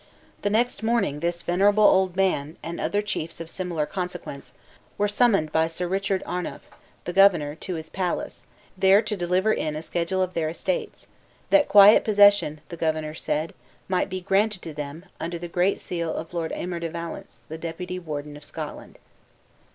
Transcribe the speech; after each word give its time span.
The 0.41 0.49
next 0.49 0.81
morning 0.81 1.19
this 1.19 1.43
venerable 1.43 1.83
old 1.83 2.15
man, 2.15 2.57
and 2.63 2.81
other 2.81 3.03
chiefs 3.03 3.39
of 3.39 3.51
similar 3.51 3.85
consequence, 3.85 4.51
were 4.97 5.07
summoned 5.07 5.51
by 5.51 5.67
Sir 5.67 5.87
Richard 5.87 6.23
Arnuf, 6.25 6.63
the 7.03 7.13
governor, 7.13 7.53
to 7.57 7.75
his 7.75 7.91
palace, 7.91 8.47
there 8.75 9.03
to 9.03 9.15
deliver 9.15 9.53
in 9.53 9.75
a 9.75 9.83
schedule 9.83 10.23
of 10.23 10.33
their 10.33 10.49
estates; 10.49 11.05
"that 11.51 11.69
quiet 11.69 12.03
possession," 12.03 12.61
the 12.69 12.77
governor 12.77 13.13
said, 13.13 13.53
"might 13.87 14.09
be 14.09 14.21
granted 14.21 14.63
to 14.63 14.73
them, 14.73 15.05
under 15.19 15.37
the 15.37 15.47
great 15.47 15.79
seal 15.79 16.11
of 16.15 16.33
Lord 16.33 16.51
Aymer 16.55 16.79
de 16.79 16.89
Valence, 16.89 17.43
the 17.47 17.59
deputy 17.59 17.99
warden 17.99 18.35
of 18.35 18.43
Scotland." 18.43 18.97